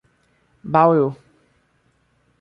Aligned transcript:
Bauru 0.63 1.13